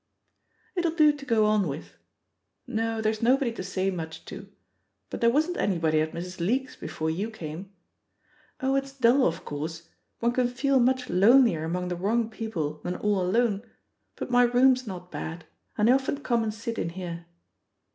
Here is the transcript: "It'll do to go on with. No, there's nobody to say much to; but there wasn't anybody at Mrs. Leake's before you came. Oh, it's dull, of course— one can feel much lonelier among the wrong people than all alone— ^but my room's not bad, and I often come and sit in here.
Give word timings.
"It'll 0.75 0.95
do 0.95 1.11
to 1.13 1.25
go 1.27 1.45
on 1.45 1.67
with. 1.67 1.95
No, 2.65 3.01
there's 3.01 3.21
nobody 3.21 3.51
to 3.51 3.61
say 3.61 3.91
much 3.91 4.25
to; 4.25 4.51
but 5.11 5.21
there 5.21 5.29
wasn't 5.29 5.57
anybody 5.57 6.01
at 6.01 6.11
Mrs. 6.11 6.39
Leake's 6.39 6.75
before 6.75 7.11
you 7.11 7.29
came. 7.29 7.71
Oh, 8.61 8.75
it's 8.75 8.93
dull, 8.93 9.27
of 9.27 9.45
course— 9.45 9.89
one 10.19 10.31
can 10.31 10.47
feel 10.47 10.79
much 10.79 11.07
lonelier 11.07 11.63
among 11.65 11.89
the 11.89 11.95
wrong 11.95 12.31
people 12.31 12.81
than 12.83 12.95
all 12.95 13.21
alone— 13.21 13.61
^but 14.17 14.31
my 14.31 14.41
room's 14.41 14.87
not 14.87 15.11
bad, 15.11 15.45
and 15.77 15.87
I 15.87 15.93
often 15.93 16.21
come 16.21 16.41
and 16.41 16.51
sit 16.51 16.79
in 16.79 16.89
here. 16.89 17.27